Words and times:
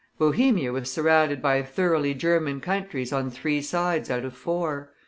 Bohemia 0.17 0.71
was 0.73 0.91
surrounded 0.91 1.43
by 1.43 1.61
thoroughly 1.61 2.15
German 2.15 2.59
countries 2.59 3.13
on 3.13 3.29
three 3.29 3.61
sides 3.61 4.09
out 4.09 4.25
of 4.25 4.35
four. 4.35 4.89